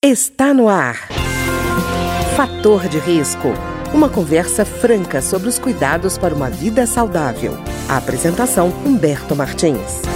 Está 0.00 0.54
no 0.54 0.68
ar. 0.68 0.94
Fator 2.36 2.86
de 2.86 3.00
risco. 3.00 3.48
Uma 3.92 4.08
conversa 4.08 4.64
franca 4.64 5.20
sobre 5.20 5.48
os 5.48 5.58
cuidados 5.58 6.16
para 6.16 6.32
uma 6.32 6.48
vida 6.48 6.86
saudável. 6.86 7.50
A 7.90 7.98
apresentação 7.98 8.68
Humberto 8.86 9.34
Martins. 9.34 10.06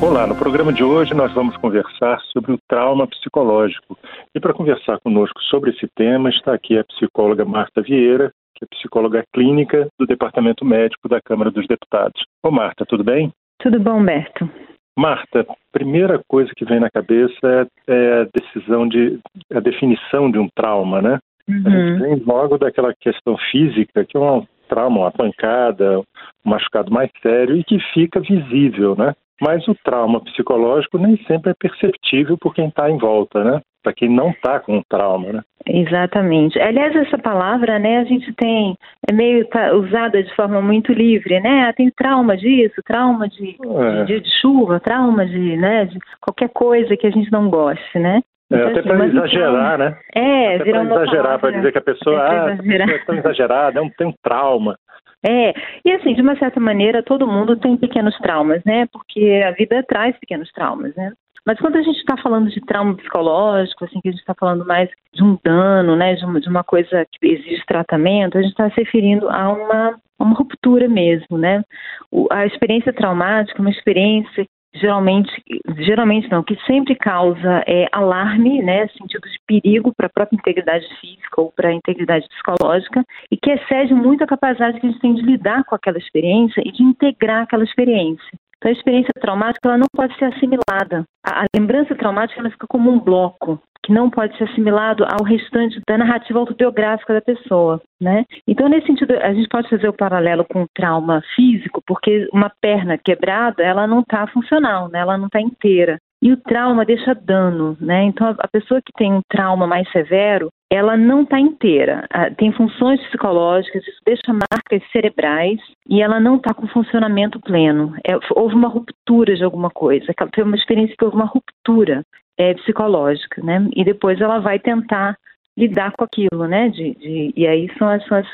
Olá, 0.00 0.24
no 0.24 0.36
programa 0.36 0.72
de 0.72 0.84
hoje 0.84 1.14
nós 1.14 1.34
vamos 1.34 1.56
conversar 1.56 2.20
sobre 2.32 2.52
o 2.52 2.58
trauma 2.68 3.08
psicológico. 3.08 3.98
E 4.32 4.38
para 4.38 4.54
conversar 4.54 5.00
conosco 5.00 5.42
sobre 5.50 5.70
esse 5.70 5.88
tema 5.96 6.30
está 6.30 6.54
aqui 6.54 6.78
a 6.78 6.84
psicóloga 6.84 7.44
Marta 7.44 7.82
Vieira, 7.82 8.30
que 8.54 8.64
é 8.64 8.68
psicóloga 8.70 9.24
clínica 9.34 9.88
do 9.98 10.06
Departamento 10.06 10.64
Médico 10.64 11.08
da 11.08 11.20
Câmara 11.20 11.50
dos 11.50 11.66
Deputados. 11.66 12.22
Ô 12.40 12.52
Marta, 12.52 12.86
tudo 12.86 13.02
bem? 13.02 13.32
Tudo 13.58 13.80
bom, 13.80 13.98
Humberto. 13.98 14.48
Marta, 14.96 15.46
primeira 15.72 16.20
coisa 16.26 16.50
que 16.56 16.64
vem 16.64 16.80
na 16.80 16.90
cabeça 16.90 17.68
é 17.86 18.22
a 18.22 18.28
decisão 18.34 18.88
de 18.88 19.18
a 19.52 19.60
definição 19.60 20.30
de 20.30 20.38
um 20.38 20.48
trauma, 20.54 21.02
né? 21.02 21.18
Uhum. 21.48 21.62
A 21.66 21.70
gente 21.70 22.02
vem 22.02 22.22
logo 22.26 22.56
daquela 22.58 22.94
questão 22.94 23.36
física, 23.50 24.04
que 24.04 24.16
é 24.16 24.20
um 24.20 24.46
trauma, 24.68 25.00
uma 25.00 25.12
pancada, 25.12 26.00
um 26.00 26.50
machucado 26.50 26.90
mais 26.90 27.10
sério 27.22 27.56
e 27.56 27.64
que 27.64 27.78
fica 27.92 28.20
visível, 28.20 28.96
né? 28.96 29.14
Mas 29.40 29.68
o 29.68 29.76
trauma 29.84 30.20
psicológico 30.20 30.98
nem 30.98 31.16
sempre 31.24 31.50
é 31.50 31.54
perceptível 31.54 32.38
por 32.38 32.54
quem 32.54 32.68
está 32.68 32.90
em 32.90 32.96
volta, 32.96 33.44
né? 33.44 33.60
Para 33.86 33.92
quem 33.92 34.08
não 34.08 34.30
está 34.30 34.58
com 34.58 34.82
trauma, 34.88 35.32
né? 35.32 35.42
Exatamente. 35.64 36.58
Aliás, 36.58 36.94
essa 36.96 37.16
palavra, 37.16 37.78
né, 37.78 37.98
a 37.98 38.04
gente 38.04 38.32
tem, 38.32 38.76
é 39.08 39.12
meio 39.12 39.46
tá, 39.46 39.74
usada 39.74 40.20
de 40.20 40.34
forma 40.34 40.60
muito 40.60 40.92
livre, 40.92 41.38
né? 41.38 41.68
Ah, 41.68 41.72
tem 41.72 41.88
trauma 41.96 42.36
disso, 42.36 42.82
trauma 42.84 43.28
de, 43.28 43.56
é. 43.64 44.04
de, 44.06 44.20
de, 44.22 44.40
chuva, 44.40 44.80
trauma 44.80 45.24
de, 45.24 45.56
né, 45.56 45.84
de 45.84 46.00
qualquer 46.20 46.48
coisa 46.48 46.96
que 46.96 47.06
a 47.06 47.10
gente 47.10 47.30
não 47.30 47.48
goste, 47.48 47.96
né? 47.96 48.22
É, 48.50 48.56
então, 48.56 48.68
até 48.70 48.80
assim, 48.80 48.88
para 48.88 49.06
exagerar, 49.06 49.78
né? 49.78 49.98
É, 50.16 50.56
até 50.56 50.70
para 50.72 50.82
exagerar, 50.82 51.38
para 51.38 51.50
dizer 51.52 51.70
que 51.70 51.78
a 51.78 51.82
pessoa 51.82 52.20
ah, 52.20 52.58
é 52.60 52.98
tão 53.06 53.14
exagerada, 53.14 53.78
é 53.78 53.82
um, 53.82 53.90
tem 53.90 54.08
um 54.08 54.14
trauma. 54.20 54.76
É, 55.24 55.54
e 55.84 55.92
assim, 55.92 56.12
de 56.12 56.22
uma 56.22 56.36
certa 56.36 56.58
maneira, 56.58 57.04
todo 57.04 57.24
mundo 57.24 57.56
tem 57.56 57.76
pequenos 57.76 58.18
traumas, 58.18 58.64
né? 58.64 58.88
Porque 58.92 59.44
a 59.46 59.52
vida 59.52 59.80
traz 59.86 60.18
pequenos 60.18 60.50
traumas, 60.50 60.92
né? 60.96 61.12
Mas 61.46 61.60
quando 61.60 61.76
a 61.76 61.82
gente 61.82 61.98
está 61.98 62.16
falando 62.16 62.50
de 62.50 62.60
trauma 62.60 62.96
psicológico, 62.96 63.84
assim, 63.84 64.00
que 64.00 64.08
a 64.08 64.10
gente 64.10 64.20
está 64.20 64.34
falando 64.34 64.66
mais 64.66 64.90
de 65.14 65.22
um 65.22 65.38
dano, 65.44 65.94
né, 65.94 66.14
de 66.14 66.24
uma, 66.24 66.40
de 66.40 66.48
uma 66.48 66.64
coisa 66.64 67.06
que 67.12 67.24
exige 67.24 67.64
tratamento, 67.66 68.36
a 68.36 68.42
gente 68.42 68.50
está 68.50 68.68
se 68.70 68.80
referindo 68.80 69.30
a 69.30 69.48
uma, 69.48 69.96
uma 70.18 70.34
ruptura 70.34 70.88
mesmo, 70.88 71.38
né? 71.38 71.62
O, 72.10 72.26
a 72.32 72.44
experiência 72.46 72.92
traumática 72.92 73.58
é 73.58 73.62
uma 73.62 73.70
experiência 73.70 74.44
geralmente, 74.74 75.30
geralmente 75.78 76.30
não, 76.30 76.42
que 76.42 76.56
sempre 76.66 76.94
causa 76.94 77.62
é, 77.66 77.86
alarme, 77.92 78.62
né, 78.62 78.86
sentido 78.88 79.26
de 79.28 79.38
perigo 79.46 79.92
para 79.96 80.06
a 80.06 80.10
própria 80.10 80.36
integridade 80.36 80.86
física 81.00 81.40
ou 81.40 81.50
para 81.50 81.70
a 81.70 81.72
integridade 81.72 82.26
psicológica 82.28 83.04
e 83.30 83.36
que 83.36 83.52
excede 83.52 83.94
muito 83.94 84.22
a 84.22 84.26
capacidade 84.26 84.78
que 84.78 84.86
a 84.86 84.90
gente 84.90 85.00
tem 85.00 85.14
de 85.14 85.22
lidar 85.22 85.64
com 85.64 85.74
aquela 85.74 85.98
experiência 85.98 86.60
e 86.64 86.72
de 86.72 86.82
integrar 86.82 87.44
aquela 87.44 87.64
experiência. 87.64 88.38
Então, 88.58 88.70
a 88.70 88.72
experiência 88.72 89.12
traumática 89.20 89.68
ela 89.68 89.78
não 89.78 89.86
pode 89.92 90.16
ser 90.18 90.26
assimilada. 90.26 91.04
A, 91.24 91.42
a 91.42 91.46
lembrança 91.54 91.94
traumática 91.94 92.40
ela 92.40 92.50
fica 92.50 92.66
como 92.68 92.90
um 92.90 92.98
bloco 92.98 93.60
que 93.86 93.92
não 93.92 94.10
pode 94.10 94.36
ser 94.36 94.44
assimilado 94.44 95.04
ao 95.04 95.24
restante 95.24 95.80
da 95.86 95.96
narrativa 95.96 96.40
autobiográfica 96.40 97.14
da 97.14 97.20
pessoa, 97.20 97.80
né? 98.00 98.24
Então, 98.46 98.68
nesse 98.68 98.88
sentido, 98.88 99.14
a 99.14 99.32
gente 99.32 99.48
pode 99.48 99.68
fazer 99.68 99.88
o 99.88 99.92
paralelo 99.92 100.44
com 100.44 100.62
o 100.62 100.68
trauma 100.74 101.22
físico, 101.36 101.80
porque 101.86 102.28
uma 102.32 102.50
perna 102.60 102.98
quebrada, 102.98 103.62
ela 103.62 103.86
não 103.86 104.00
está 104.00 104.26
funcional, 104.26 104.88
né? 104.88 104.98
Ela 104.98 105.16
não 105.16 105.26
está 105.26 105.40
inteira. 105.40 105.98
E 106.22 106.32
o 106.32 106.36
trauma 106.36 106.84
deixa 106.84 107.14
dano, 107.14 107.76
né? 107.80 108.04
Então, 108.04 108.34
a 108.38 108.48
pessoa 108.48 108.80
que 108.80 108.92
tem 108.96 109.12
um 109.12 109.20
trauma 109.28 109.66
mais 109.66 109.90
severo, 109.90 110.48
ela 110.70 110.96
não 110.96 111.22
está 111.22 111.38
inteira. 111.38 112.06
Tem 112.36 112.52
funções 112.52 113.00
psicológicas, 113.08 113.86
isso 113.86 114.00
deixa 114.04 114.32
marcas 114.32 114.82
cerebrais 114.90 115.60
e 115.88 116.02
ela 116.02 116.18
não 116.18 116.36
está 116.36 116.52
com 116.54 116.66
funcionamento 116.68 117.38
pleno. 117.40 117.94
É, 118.06 118.18
houve 118.34 118.54
uma 118.54 118.68
ruptura 118.68 119.36
de 119.36 119.44
alguma 119.44 119.70
coisa, 119.70 120.06
foi 120.34 120.44
uma 120.44 120.56
experiência 120.56 120.96
que 120.98 121.04
houve 121.04 121.16
uma 121.16 121.26
ruptura 121.26 122.02
é, 122.38 122.54
psicológica, 122.54 123.42
né? 123.42 123.68
E 123.74 123.84
depois 123.84 124.20
ela 124.20 124.38
vai 124.38 124.58
tentar 124.58 125.16
lidar 125.56 125.92
com 125.92 126.04
aquilo, 126.04 126.46
né? 126.46 126.68
De, 126.68 126.94
de 126.94 127.32
e 127.36 127.46
aí 127.46 127.70
são 127.78 127.88
as, 127.88 128.02
as, 128.12 128.26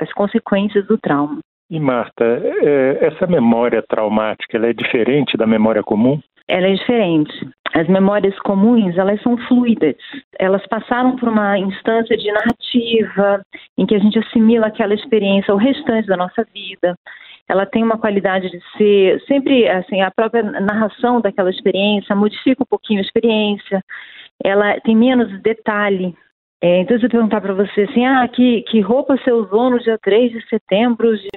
as, 0.00 0.12
consequências 0.12 0.86
do 0.86 0.98
trauma. 0.98 1.38
E 1.70 1.80
Marta, 1.80 2.24
é, 2.24 3.06
essa 3.06 3.26
memória 3.26 3.82
traumática, 3.82 4.56
ela 4.56 4.68
é 4.68 4.72
diferente 4.72 5.36
da 5.36 5.46
memória 5.46 5.82
comum? 5.82 6.20
Ela 6.48 6.68
é 6.68 6.74
diferente. 6.74 7.32
As 7.74 7.88
memórias 7.88 8.38
comuns, 8.40 8.96
elas 8.96 9.20
são 9.22 9.36
fluidas. 9.48 9.96
Elas 10.38 10.66
passaram 10.66 11.16
por 11.16 11.28
uma 11.28 11.58
instância 11.58 12.16
de 12.16 12.30
narrativa, 12.32 13.42
em 13.76 13.84
que 13.84 13.94
a 13.94 13.98
gente 13.98 14.18
assimila 14.18 14.68
aquela 14.68 14.94
experiência 14.94 15.52
ao 15.52 15.58
restante 15.58 16.06
da 16.06 16.16
nossa 16.16 16.44
vida 16.54 16.96
ela 17.48 17.64
tem 17.64 17.82
uma 17.82 17.96
qualidade 17.96 18.50
de 18.50 18.60
ser 18.76 19.22
sempre 19.26 19.68
assim 19.68 20.00
a 20.00 20.10
própria 20.10 20.42
narração 20.42 21.20
daquela 21.20 21.48
experiência 21.48 22.14
modifica 22.16 22.62
um 22.62 22.66
pouquinho 22.66 22.98
a 22.98 23.02
experiência 23.02 23.80
ela 24.42 24.80
tem 24.80 24.96
menos 24.96 25.40
detalhe 25.42 26.12
é, 26.62 26.80
então, 26.80 26.98
se 26.98 27.04
eu 27.04 27.10
perguntar 27.10 27.42
para 27.42 27.52
você 27.52 27.82
assim, 27.82 28.06
ah, 28.06 28.26
que, 28.26 28.62
que 28.62 28.80
roupa 28.80 29.14
você 29.16 29.30
usou 29.30 29.68
no 29.68 29.78
dia 29.78 29.98
3 30.02 30.32
de 30.32 30.48
setembro 30.48 31.14
de 31.18 31.28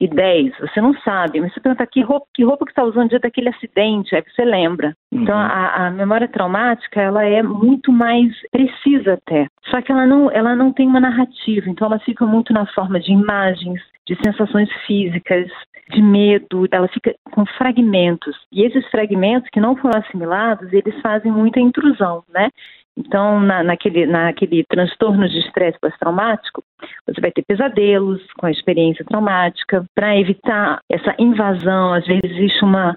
1910? 0.00 0.58
Você 0.60 0.80
não 0.80 0.94
sabe, 1.00 1.40
mas 1.40 1.52
você 1.52 1.60
perguntar 1.60 1.86
que 1.86 2.02
roupa 2.02 2.26
que, 2.34 2.44
roupa 2.44 2.64
que 2.64 2.72
está 2.72 2.84
usando 2.84 3.04
no 3.04 3.08
dia 3.08 3.18
daquele 3.18 3.48
acidente, 3.48 4.14
aí 4.14 4.22
você 4.22 4.44
lembra. 4.44 4.94
Então, 5.12 5.36
uhum. 5.36 5.42
a, 5.42 5.86
a, 5.86 5.90
memória 5.90 6.28
traumática, 6.28 7.00
ela 7.00 7.24
é 7.24 7.42
muito 7.42 7.92
mais 7.92 8.32
precisa 8.50 9.14
até. 9.14 9.46
Só 9.70 9.80
que 9.82 9.92
ela 9.92 10.06
não, 10.06 10.30
ela 10.30 10.54
não 10.54 10.72
tem 10.72 10.86
uma 10.86 11.00
narrativa, 11.00 11.68
então 11.68 11.86
ela 11.86 11.98
fica 12.00 12.24
muito 12.26 12.52
na 12.52 12.66
forma 12.66 13.00
de 13.00 13.12
imagens, 13.12 13.80
de 14.06 14.16
sensações 14.24 14.70
físicas, 14.86 15.48
de 15.90 16.02
medo, 16.02 16.66
ela 16.70 16.88
fica 16.88 17.14
com 17.32 17.44
fragmentos. 17.46 18.36
E 18.52 18.62
esses 18.62 18.86
fragmentos 18.90 19.48
que 19.50 19.60
não 19.60 19.76
foram 19.76 19.98
assimilados, 20.00 20.72
eles 20.72 21.00
fazem 21.00 21.32
muita 21.32 21.60
intrusão, 21.60 22.22
né? 22.28 22.50
Então, 22.98 23.38
na, 23.38 23.62
naquele, 23.62 24.06
naquele 24.06 24.64
transtorno 24.64 25.28
de 25.28 25.38
estresse 25.38 25.78
pós-traumático, 25.80 26.64
você 27.06 27.20
vai 27.20 27.30
ter 27.30 27.44
pesadelos 27.46 28.20
com 28.36 28.46
a 28.46 28.50
experiência 28.50 29.04
traumática. 29.04 29.84
Para 29.94 30.18
evitar 30.18 30.80
essa 30.90 31.14
invasão, 31.16 31.94
às 31.94 32.04
vezes 32.04 32.24
existe 32.24 32.64
uma, 32.64 32.96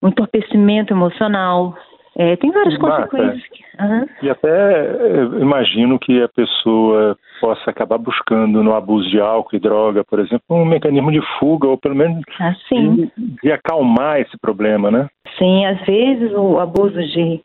um 0.00 0.08
entorpecimento 0.08 0.94
emocional. 0.94 1.76
É, 2.16 2.36
tem 2.36 2.52
várias 2.52 2.78
Marta, 2.78 3.08
consequências. 3.08 3.42
Uhum. 3.80 4.06
E 4.22 4.30
até 4.30 4.48
eh, 4.48 5.24
imagino 5.40 5.98
que 5.98 6.22
a 6.22 6.28
pessoa 6.28 7.16
possa 7.40 7.70
acabar 7.70 7.98
buscando 7.98 8.62
no 8.62 8.74
abuso 8.74 9.08
de 9.08 9.20
álcool 9.20 9.56
e 9.56 9.60
droga, 9.60 10.04
por 10.04 10.20
exemplo, 10.20 10.42
um 10.50 10.64
mecanismo 10.64 11.10
de 11.10 11.20
fuga, 11.38 11.66
ou 11.66 11.78
pelo 11.78 11.94
menos 11.94 12.22
ah, 12.38 12.52
de, 12.70 13.10
de 13.42 13.52
acalmar 13.52 14.20
esse 14.20 14.36
problema, 14.38 14.90
né? 14.90 15.08
Sim, 15.38 15.64
às 15.64 15.80
vezes 15.86 16.32
o 16.34 16.58
abuso 16.58 17.00
de 17.00 17.40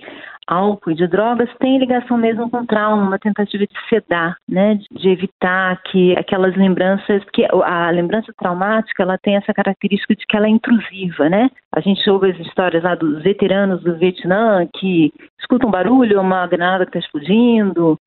álcool 0.47 0.91
e 0.91 0.95
de 0.95 1.07
drogas 1.07 1.50
tem 1.59 1.78
ligação 1.78 2.17
mesmo 2.17 2.50
com 2.50 2.66
trauma, 2.66 3.07
uma 3.07 3.19
tentativa 3.19 3.66
de 3.66 3.89
sedar, 3.89 4.38
né, 4.47 4.79
de 4.91 5.09
evitar 5.09 5.81
que 5.83 6.17
aquelas 6.17 6.56
lembranças, 6.56 7.23
porque 7.23 7.47
a 7.51 7.89
lembrança 7.89 8.33
traumática 8.38 9.03
ela 9.03 9.17
tem 9.17 9.35
essa 9.35 9.53
característica 9.53 10.16
de 10.16 10.25
que 10.25 10.38
ela 10.38 10.47
é 10.47 10.50
intrusiva, 10.50 11.29
né? 11.29 11.50
A 11.73 11.79
gente 11.79 12.07
ouve 12.09 12.31
as 12.31 12.39
histórias 12.39 12.84
lá 12.84 12.95
dos 12.95 13.23
veteranos 13.23 13.81
do 13.84 13.97
Vietnã 13.97 14.67
que 14.75 15.11
escutam 15.39 15.69
um 15.69 15.72
barulho, 15.72 16.22
uma 16.22 16.47
granada 16.47 16.85
que 16.85 16.89
está 16.89 17.00
explodindo, 17.00 18.00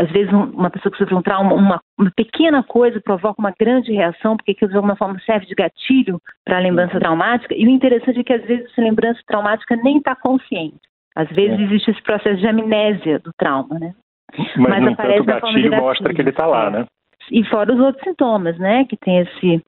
às 0.00 0.10
vezes 0.10 0.32
uma 0.32 0.68
pessoa 0.68 0.90
que 0.90 0.98
sofreu 0.98 1.18
um 1.18 1.22
trauma, 1.22 1.54
uma, 1.54 1.80
uma, 1.98 2.10
pequena 2.16 2.62
coisa 2.62 3.00
provoca 3.00 3.40
uma 3.40 3.52
grande 3.58 3.92
reação, 3.92 4.36
porque 4.36 4.50
aquilo 4.50 4.70
de 4.70 4.76
alguma 4.76 4.96
forma 4.96 5.18
serve 5.24 5.46
de 5.46 5.54
gatilho 5.54 6.20
para 6.44 6.56
a 6.56 6.60
lembrança 6.60 6.98
traumática, 6.98 7.54
e 7.54 7.64
o 7.66 7.70
interessante 7.70 8.18
é 8.18 8.24
que 8.24 8.32
às 8.32 8.44
vezes 8.44 8.70
essa 8.70 8.82
lembrança 8.82 9.20
traumática 9.26 9.76
nem 9.76 9.98
está 9.98 10.16
consciente. 10.16 10.80
Às 11.16 11.28
vezes 11.30 11.58
é. 11.58 11.62
existe 11.62 11.90
esse 11.90 12.02
processo 12.02 12.36
de 12.36 12.46
amnésia 12.48 13.18
do 13.20 13.30
trauma, 13.38 13.78
né? 13.78 13.94
Mas, 14.56 14.82
Mas 14.82 14.92
aparece 14.92 15.20
entanto, 15.20 15.44
o 15.44 15.46
gatilho 15.46 15.76
mostra 15.76 16.12
que 16.14 16.20
ele 16.20 16.30
está 16.30 16.46
lá, 16.46 16.70
né? 16.70 16.86
E 17.30 17.44
fora 17.44 17.72
os 17.72 17.80
outros 17.80 18.02
sintomas, 18.04 18.58
né? 18.58 18.84
Que 18.84 18.96
tem 18.96 19.18
esse 19.18 19.64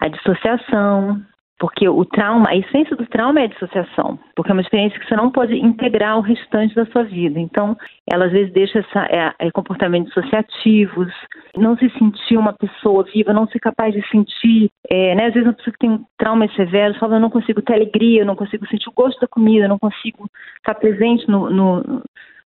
a 0.00 0.08
dissociação, 0.08 1.20
porque 1.58 1.88
o 1.88 2.04
trauma, 2.04 2.50
a 2.50 2.56
essência 2.56 2.94
do 2.96 3.06
trauma 3.06 3.40
é 3.40 3.44
a 3.44 3.48
dissociação, 3.48 4.18
porque 4.34 4.50
é 4.50 4.54
uma 4.54 4.60
experiência 4.60 4.98
que 5.00 5.08
você 5.08 5.16
não 5.16 5.30
pode 5.30 5.54
integrar 5.54 6.12
ao 6.12 6.20
restante 6.20 6.74
da 6.74 6.84
sua 6.86 7.02
vida. 7.04 7.40
Então, 7.40 7.76
ela 8.10 8.26
às 8.26 8.32
vezes 8.32 8.52
deixa 8.52 8.80
essa, 8.80 9.06
é, 9.06 9.34
é, 9.38 9.50
comportamentos 9.50 10.12
dissociativos, 10.12 11.12
não 11.56 11.76
se 11.76 11.88
sentir 11.98 12.36
uma 12.36 12.52
pessoa 12.52 13.04
viva, 13.04 13.32
não 13.32 13.48
ser 13.48 13.58
capaz 13.58 13.94
de 13.94 14.06
sentir, 14.08 14.70
é, 14.90 15.14
né? 15.14 15.26
Às 15.26 15.34
vezes 15.34 15.48
uma 15.48 15.54
pessoa 15.54 15.72
que 15.72 15.86
tem 15.86 16.00
traumas 16.18 16.54
severos 16.54 16.98
fala, 16.98 17.16
eu 17.16 17.20
não 17.20 17.30
consigo 17.30 17.62
ter 17.62 17.74
alegria, 17.74 18.20
eu 18.20 18.26
não 18.26 18.36
consigo 18.36 18.66
sentir 18.66 18.88
o 18.88 18.94
gosto 18.94 19.18
da 19.20 19.28
comida, 19.28 19.64
eu 19.64 19.70
não 19.70 19.78
consigo 19.78 20.28
estar 20.58 20.74
presente 20.74 21.26
no, 21.28 21.48
no 21.48 22.02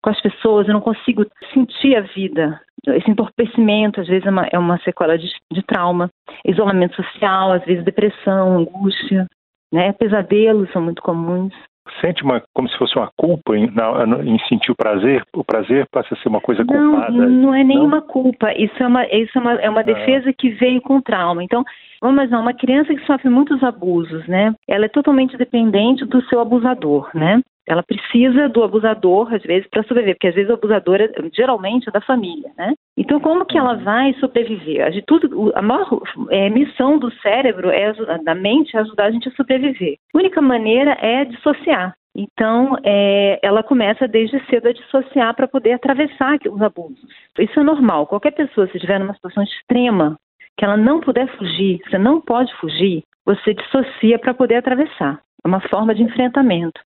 com 0.07 0.11
as 0.11 0.21
pessoas, 0.21 0.69
eu 0.69 0.75
não 0.75 0.81
consigo 0.81 1.27
sentir 1.53 1.97
a 1.97 2.01
vida. 2.01 2.61
Esse 2.87 3.11
entorpecimento, 3.11 4.01
às 4.01 4.07
vezes, 4.07 4.25
é 4.25 4.31
uma, 4.31 4.47
é 4.53 4.57
uma 4.57 4.79
sequela 4.79 5.19
de, 5.19 5.29
de 5.53 5.63
trauma. 5.65 6.09
Isolamento 6.47 6.95
social, 6.95 7.51
às 7.51 7.65
vezes, 7.65 7.85
depressão, 7.85 8.59
angústia, 8.59 9.27
né? 9.73 9.93
Pesadelos 9.95 10.71
são 10.71 10.81
muito 10.81 11.03
comuns. 11.03 11.53
sente 12.01 12.23
uma 12.23 12.41
como 12.55 12.69
se 12.69 12.79
fosse 12.79 12.95
uma 12.97 13.11
culpa 13.17 13.57
em, 13.57 13.69
na, 13.73 14.05
em 14.23 14.39
sentir 14.49 14.71
o 14.71 14.77
prazer, 14.77 15.25
o 15.35 15.43
prazer 15.43 15.89
passa 15.91 16.15
a 16.15 16.19
ser 16.19 16.29
uma 16.29 16.41
coisa 16.41 16.65
culpada. 16.65 17.11
Não, 17.11 17.53
é 17.53 17.65
nenhuma 17.65 17.97
não? 17.97 18.07
culpa. 18.07 18.53
Isso 18.53 18.81
é 18.81 18.87
uma, 18.87 19.05
isso 19.07 19.37
é 19.37 19.41
uma, 19.41 19.53
é 19.55 19.69
uma 19.69 19.81
ah. 19.81 19.83
defesa 19.83 20.33
que 20.33 20.51
veio 20.51 20.81
com 20.83 21.01
trauma. 21.01 21.43
Então, 21.43 21.65
vamos 22.01 22.31
lá, 22.31 22.39
uma 22.39 22.55
criança 22.55 22.95
que 22.95 23.05
sofre 23.07 23.29
muitos 23.29 23.61
abusos, 23.65 24.25
né? 24.29 24.55
Ela 24.69 24.85
é 24.85 24.89
totalmente 24.89 25.37
dependente 25.37 26.05
do 26.05 26.23
seu 26.27 26.39
abusador, 26.39 27.11
né? 27.13 27.43
Ela 27.67 27.83
precisa 27.83 28.49
do 28.49 28.63
abusador, 28.63 29.35
às 29.35 29.43
vezes, 29.43 29.69
para 29.69 29.83
sobreviver, 29.83 30.15
porque 30.15 30.29
às 30.29 30.35
vezes 30.35 30.51
o 30.51 30.55
abusador 30.55 31.01
é, 31.01 31.11
geralmente 31.35 31.89
é 31.89 31.93
da 31.93 32.01
família, 32.01 32.51
né? 32.57 32.75
Então, 32.97 33.19
como 33.21 33.45
que 33.45 33.59
ela 33.59 33.75
uhum. 33.75 33.85
vai 33.85 34.15
sobreviver? 34.15 34.87
A, 34.87 34.91
tudo, 35.07 35.53
a 35.55 35.63
maior 35.63 36.01
é, 36.31 36.49
missão 36.49 36.99
do 36.99 37.11
cérebro, 37.21 37.71
é, 37.71 37.93
da 38.23 38.35
mente, 38.35 38.77
é 38.77 38.81
ajudar 38.81 39.07
a 39.07 39.11
gente 39.11 39.29
a 39.29 39.33
sobreviver. 39.33 39.97
A 40.15 40.19
única 40.19 40.41
maneira 40.41 40.97
é 41.01 41.25
dissociar. 41.25 41.95
Então, 42.17 42.79
é, 42.83 43.39
ela 43.43 43.63
começa 43.63 44.09
desde 44.09 44.43
cedo 44.47 44.69
a 44.69 44.73
dissociar 44.73 45.35
para 45.35 45.47
poder 45.47 45.73
atravessar 45.73 46.39
os 46.51 46.63
abusos. 46.63 46.99
Isso 47.39 47.61
é 47.61 47.63
normal. 47.63 48.07
Qualquer 48.07 48.31
pessoa, 48.31 48.67
se 48.69 48.77
estiver 48.77 48.99
numa 48.99 49.13
situação 49.13 49.43
extrema, 49.43 50.17
que 50.57 50.65
ela 50.65 50.79
não 50.79 51.01
puder 51.01 51.29
fugir, 51.37 51.81
você 51.85 51.99
não 51.99 52.21
pode 52.21 52.55
fugir, 52.57 53.03
você 53.25 53.53
dissocia 53.53 54.19
para 54.19 54.33
poder 54.33 54.57
atravessar. 54.57 55.21
É 55.47 55.49
uma 55.49 55.61
forma 55.61 55.95
de 55.95 56.03
enfrentamento. 56.03 56.81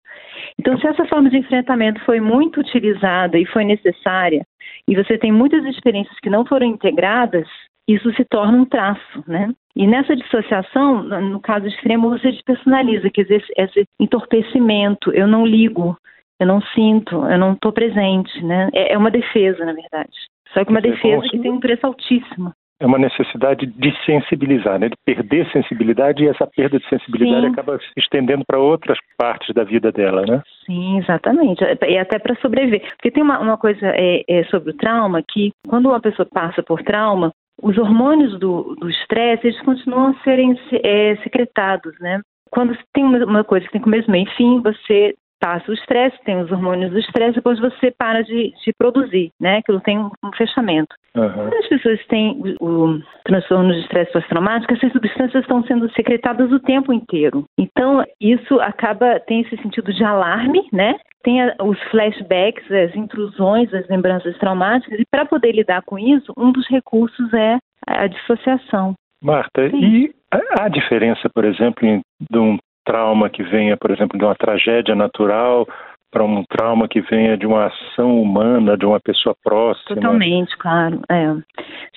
Então, 0.59 0.79
se 0.79 0.87
essa 0.87 1.07
forma 1.07 1.31
de 1.31 1.39
enfrentamento 1.39 1.99
foi 2.05 2.21
muito 2.21 2.61
utilizada 2.61 3.39
e 3.39 3.47
foi 3.47 3.65
necessária, 3.65 4.45
e 4.87 4.95
você 4.95 5.17
tem 5.17 5.33
muitas 5.33 5.65
experiências 5.65 6.15
que 6.21 6.29
não 6.29 6.45
foram 6.45 6.67
integradas, 6.67 7.49
isso 7.89 8.13
se 8.13 8.23
torna 8.27 8.59
um 8.59 8.67
traço, 8.67 9.25
né? 9.27 9.51
E 9.75 9.87
nessa 9.87 10.15
dissociação, 10.15 11.03
no 11.03 11.41
caso 11.41 11.67
extremo, 11.67 12.11
você 12.11 12.33
despersonaliza, 12.33 13.09
quer 13.09 13.23
dizer, 13.23 13.43
esse 13.57 13.87
entorpecimento, 13.99 15.11
eu 15.13 15.27
não 15.27 15.47
ligo, 15.47 15.97
eu 16.39 16.47
não 16.47 16.61
sinto, 16.61 17.15
eu 17.31 17.39
não 17.39 17.55
estou 17.55 17.73
presente, 17.73 18.45
né? 18.45 18.69
É, 18.75 18.93
é 18.93 18.99
uma 18.99 19.11
defesa, 19.11 19.65
na 19.65 19.73
verdade. 19.73 20.13
Só 20.53 20.63
que 20.67 20.71
uma 20.71 20.83
defesa 20.83 21.23
que 21.31 21.39
tem 21.39 21.51
um 21.51 21.61
preço 21.61 21.87
altíssimo 21.87 22.53
é 22.81 22.87
uma 22.87 22.99
necessidade 22.99 23.67
de 23.67 23.95
sensibilizar, 24.07 24.79
né? 24.81 24.89
de 24.89 24.97
perder 25.05 25.47
sensibilidade 25.53 26.25
e 26.25 26.29
essa 26.29 26.47
perda 26.47 26.79
de 26.79 26.89
sensibilidade 26.89 27.47
Sim. 27.47 27.53
acaba 27.53 27.79
se 27.79 27.93
estendendo 27.99 28.43
para 28.47 28.59
outras 28.59 28.99
partes 29.19 29.55
da 29.55 29.63
vida 29.63 29.93
dela, 29.93 30.25
né? 30.27 30.43
Sim, 30.65 30.99
exatamente. 30.99 31.63
E 31.63 31.99
até 31.99 32.19
para 32.19 32.35
sobreviver. 32.37 32.81
Porque 32.97 33.11
tem 33.11 33.23
uma, 33.23 33.39
uma 33.39 33.59
coisa 33.59 33.87
é, 33.95 34.25
é, 34.27 34.45
sobre 34.45 34.71
o 34.71 34.77
trauma 34.77 35.23
que 35.23 35.53
quando 35.69 35.91
uma 35.91 36.01
pessoa 36.01 36.27
passa 36.33 36.63
por 36.63 36.83
trauma, 36.83 37.33
os 37.63 37.77
hormônios 37.77 38.39
do 38.39 38.75
estresse 38.89 39.47
eles 39.47 39.61
continuam 39.61 40.09
a 40.09 40.23
serem 40.25 40.59
é, 40.83 41.17
secretados, 41.17 41.93
né? 42.01 42.23
Quando 42.51 42.77
tem 42.93 43.05
uma 43.05 43.45
coisa 43.45 43.65
que 43.67 43.73
tem 43.73 43.81
começo, 43.81 44.11
meio 44.11 44.27
e 44.27 44.37
fim, 44.37 44.61
você 44.61 45.15
passa 45.41 45.71
o 45.71 45.75
estresse, 45.75 46.17
tem 46.25 46.41
os 46.41 46.53
hormônios 46.53 46.93
do 46.93 46.99
estresse, 46.99 47.37
depois 47.37 47.59
você 47.59 47.91
para 47.91 48.23
de, 48.23 48.53
de 48.65 48.73
produzir, 48.79 49.31
né? 49.41 49.59
Aquilo 49.59 49.81
tem 49.81 49.99
um, 49.99 50.11
um 50.23 50.33
fechamento. 50.37 50.95
Uhum. 51.17 51.33
Quando 51.33 51.55
as 51.55 51.69
pessoas 51.69 52.07
têm 52.07 52.57
o, 52.61 52.67
o 52.67 53.03
transtorno 53.25 53.73
de 53.73 53.81
estresse 53.81 54.13
pós-traumático, 54.13 54.73
essas 54.73 54.93
substâncias 54.93 55.43
estão 55.43 55.65
sendo 55.65 55.91
secretadas 55.93 56.53
o 56.53 56.61
tempo 56.61 56.93
inteiro. 56.93 57.45
Então, 57.59 58.05
isso 58.21 58.61
acaba, 58.61 59.19
tem 59.21 59.41
esse 59.41 59.57
sentido 59.63 59.93
de 59.93 60.05
alarme, 60.05 60.69
né? 60.73 60.95
Tem 61.25 61.43
a, 61.43 61.57
os 61.63 61.81
flashbacks, 61.91 62.71
as 62.71 62.95
intrusões, 62.95 63.73
as 63.73 63.89
lembranças 63.89 64.37
traumáticas, 64.39 65.01
e 65.01 65.05
para 65.11 65.25
poder 65.25 65.53
lidar 65.53 65.83
com 65.83 65.99
isso, 65.99 66.33
um 66.37 66.53
dos 66.53 66.69
recursos 66.69 67.33
é 67.33 67.59
a 67.87 68.07
dissociação. 68.07 68.95
Marta, 69.23 69.69
Sim. 69.71 69.79
e 69.83 70.15
há 70.59 70.69
diferença, 70.69 71.29
por 71.35 71.45
exemplo, 71.45 71.83
de 72.31 72.39
um 72.39 72.59
trauma 72.91 73.31
que 73.31 73.45
venha, 73.45 73.77
por 73.77 73.93
exemplo, 73.93 74.19
de 74.19 74.25
uma 74.25 74.35
tragédia 74.35 74.97
natural 74.97 75.65
para 76.11 76.25
um 76.25 76.43
trauma 76.45 76.89
que 76.89 77.01
venha 77.01 77.37
de 77.37 77.47
uma 77.47 77.67
ação 77.67 78.21
humana, 78.21 78.77
de 78.77 78.85
uma 78.85 78.99
pessoa 78.99 79.33
próxima. 79.45 79.95
Totalmente, 79.95 80.57
claro. 80.59 81.01
É. 81.09 81.37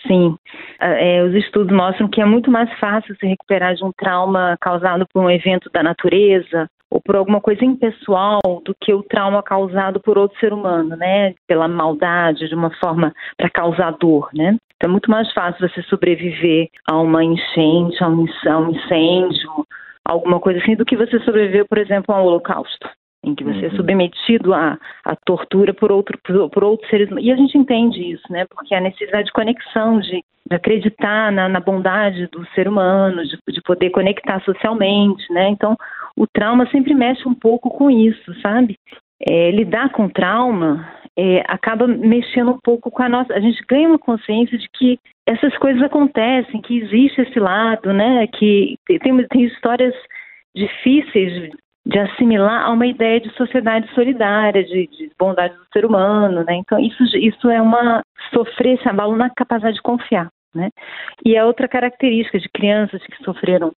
Sim. 0.07 0.37
É, 0.79 1.17
é, 1.17 1.23
os 1.23 1.33
estudos 1.33 1.75
mostram 1.75 2.07
que 2.07 2.21
é 2.21 2.25
muito 2.25 2.51
mais 2.51 2.71
fácil 2.79 3.15
se 3.15 3.25
recuperar 3.25 3.73
de 3.73 3.83
um 3.83 3.91
trauma 3.91 4.55
causado 4.61 5.07
por 5.11 5.23
um 5.23 5.31
evento 5.31 5.67
da 5.73 5.81
natureza 5.81 6.69
ou 6.91 7.01
por 7.01 7.15
alguma 7.15 7.41
coisa 7.41 7.65
impessoal 7.65 8.39
do 8.63 8.75
que 8.79 8.93
o 8.93 9.01
trauma 9.01 9.41
causado 9.41 9.99
por 9.99 10.15
outro 10.15 10.39
ser 10.39 10.53
humano, 10.53 10.95
né? 10.95 11.33
Pela 11.47 11.67
maldade, 11.67 12.47
de 12.47 12.53
uma 12.53 12.69
forma 12.75 13.11
para 13.35 13.49
causar 13.49 13.97
dor, 13.99 14.29
né? 14.31 14.57
Então 14.77 14.89
é 14.89 14.91
muito 14.91 15.09
mais 15.09 15.31
fácil 15.33 15.67
você 15.67 15.81
sobreviver 15.83 16.67
a 16.87 16.95
uma 16.97 17.23
enchente, 17.23 18.03
a 18.03 18.07
um 18.07 18.25
incêndio, 18.69 19.65
alguma 20.05 20.39
coisa 20.39 20.59
assim, 20.59 20.75
do 20.75 20.85
que 20.85 20.97
você 20.97 21.19
sobreviver, 21.19 21.65
por 21.67 21.77
exemplo, 21.77 22.13
a 22.13 22.21
um 22.21 22.25
holocausto, 22.25 22.89
em 23.23 23.33
que 23.33 23.43
você 23.43 23.65
é 23.65 23.67
uhum. 23.69 23.73
é 23.73 23.75
submetido 23.75 24.53
à, 24.53 24.77
à 25.05 25.15
tortura 25.15 25.73
por, 25.73 25.91
outro, 25.91 26.17
por, 26.23 26.49
por, 26.49 26.63
outros 26.63 26.89
seres 26.89 27.07
humanos. 27.07 27.25
E 27.25 27.31
a 27.31 27.35
gente 27.35 27.57
entende 27.57 28.11
isso, 28.11 28.23
né? 28.29 28.45
Porque 28.49 28.75
a 28.75 28.81
necessidade 28.81 29.25
de 29.25 29.31
conexão, 29.31 29.99
de, 29.99 30.23
de 30.49 30.55
acreditar 30.55 31.31
na, 31.31 31.47
na, 31.47 31.59
bondade 31.59 32.27
do 32.27 32.45
ser 32.47 32.67
humano, 32.67 33.23
de, 33.23 33.37
de 33.47 33.61
poder 33.61 33.91
conectar 33.91 34.41
socialmente, 34.43 35.31
né? 35.31 35.49
Então, 35.49 35.77
o 36.15 36.27
trauma 36.27 36.69
sempre 36.69 36.93
mexe 36.93 37.27
um 37.27 37.33
pouco 37.33 37.69
com 37.69 37.89
isso, 37.89 38.33
sabe? 38.41 38.77
É, 39.25 39.51
lidar 39.51 39.89
com 39.91 40.09
trauma 40.09 40.85
é, 41.17 41.43
acaba 41.47 41.87
mexendo 41.87 42.51
um 42.51 42.59
pouco 42.63 42.89
com 42.89 43.03
a 43.03 43.09
nossa. 43.09 43.33
A 43.33 43.39
gente 43.39 43.63
ganha 43.67 43.87
uma 43.87 43.99
consciência 43.99 44.57
de 44.57 44.67
que 44.69 44.99
essas 45.25 45.55
coisas 45.57 45.81
acontecem, 45.81 46.61
que 46.61 46.79
existe 46.79 47.21
esse 47.21 47.39
lado, 47.39 47.93
né? 47.93 48.27
Que 48.27 48.77
tem, 48.85 49.27
tem 49.27 49.43
histórias 49.45 49.93
difíceis 50.55 51.51
de 51.85 51.99
assimilar 51.99 52.65
a 52.65 52.71
uma 52.71 52.87
ideia 52.87 53.19
de 53.19 53.29
sociedade 53.35 53.89
solidária, 53.93 54.63
de, 54.63 54.87
de, 54.87 55.11
bondade 55.19 55.53
do 55.55 55.65
ser 55.73 55.85
humano, 55.85 56.43
né? 56.43 56.55
Então 56.55 56.79
isso, 56.79 57.03
isso 57.17 57.49
é 57.49 57.61
uma 57.61 58.01
sofrer 58.33 58.79
esse 58.79 58.87
abalo 58.87 59.15
na 59.15 59.29
capacidade 59.29 59.75
de 59.75 59.81
confiar, 59.81 60.29
né? 60.55 60.69
E 61.25 61.35
é 61.35 61.43
outra 61.43 61.67
característica 61.67 62.39
de 62.39 62.49
crianças 62.49 63.01
que 63.03 63.23
sofreram 63.23 63.73